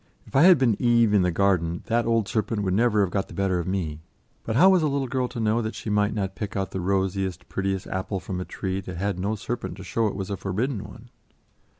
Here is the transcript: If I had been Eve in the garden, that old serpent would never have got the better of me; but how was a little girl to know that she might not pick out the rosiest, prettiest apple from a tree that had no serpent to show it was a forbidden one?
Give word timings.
If 0.25 0.35
I 0.35 0.41
had 0.45 0.57
been 0.57 0.81
Eve 0.81 1.13
in 1.13 1.21
the 1.21 1.29
garden, 1.29 1.83
that 1.85 2.07
old 2.07 2.27
serpent 2.27 2.63
would 2.63 2.73
never 2.73 3.01
have 3.01 3.11
got 3.11 3.27
the 3.27 3.35
better 3.35 3.59
of 3.59 3.67
me; 3.67 4.01
but 4.43 4.55
how 4.55 4.71
was 4.71 4.81
a 4.81 4.87
little 4.87 5.05
girl 5.07 5.27
to 5.27 5.39
know 5.39 5.61
that 5.61 5.75
she 5.75 5.91
might 5.91 6.15
not 6.15 6.33
pick 6.33 6.55
out 6.57 6.71
the 6.71 6.81
rosiest, 6.81 7.47
prettiest 7.49 7.85
apple 7.85 8.19
from 8.19 8.41
a 8.41 8.43
tree 8.45 8.81
that 8.81 8.97
had 8.97 9.19
no 9.19 9.35
serpent 9.35 9.77
to 9.77 9.83
show 9.83 10.07
it 10.07 10.15
was 10.15 10.31
a 10.31 10.37
forbidden 10.37 10.83
one? 10.85 11.11